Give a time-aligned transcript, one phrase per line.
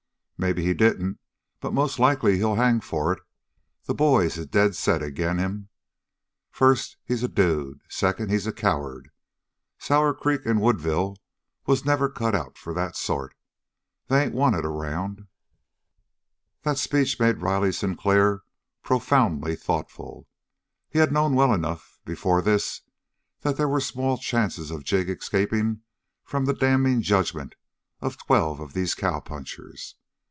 [0.41, 1.19] "Maybe he didn't,
[1.59, 3.19] but most like he'll hang for it.
[3.85, 5.69] The boys is dead set agin' him.
[6.49, 9.11] First, he's a dude; second, he's a coward.
[9.77, 11.15] Sour Creek and Woodville
[11.67, 13.35] wasn't never cut out for that sort.
[14.07, 15.27] They ain't wanted around."
[16.63, 18.41] That speech made Riley Sinclair
[18.81, 20.27] profoundly thoughtful.
[20.89, 22.81] He had known well enough before this
[23.41, 25.81] that there were small chances of Jig escaping
[26.23, 27.53] from the damning judgment
[27.99, 29.97] of twelve of these cowpunchers.